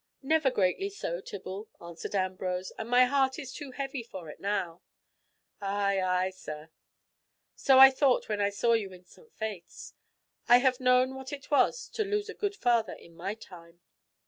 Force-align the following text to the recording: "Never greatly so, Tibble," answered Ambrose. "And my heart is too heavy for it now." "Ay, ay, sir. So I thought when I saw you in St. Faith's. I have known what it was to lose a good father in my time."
"Never 0.23 0.49
greatly 0.49 0.89
so, 0.89 1.21
Tibble," 1.21 1.69
answered 1.79 2.15
Ambrose. 2.15 2.71
"And 2.79 2.89
my 2.89 3.05
heart 3.05 3.37
is 3.37 3.53
too 3.53 3.69
heavy 3.69 4.01
for 4.01 4.31
it 4.31 4.39
now." 4.39 4.81
"Ay, 5.61 6.01
ay, 6.01 6.31
sir. 6.31 6.71
So 7.55 7.77
I 7.77 7.91
thought 7.91 8.27
when 8.27 8.41
I 8.41 8.49
saw 8.49 8.73
you 8.73 8.91
in 8.93 9.05
St. 9.05 9.31
Faith's. 9.35 9.93
I 10.47 10.57
have 10.57 10.79
known 10.79 11.13
what 11.13 11.31
it 11.31 11.51
was 11.51 11.87
to 11.89 12.03
lose 12.03 12.29
a 12.29 12.33
good 12.33 12.55
father 12.55 12.93
in 12.93 13.15
my 13.15 13.35
time." 13.35 13.81